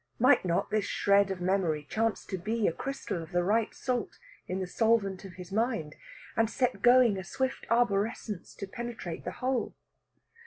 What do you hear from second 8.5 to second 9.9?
to penetrate the whole?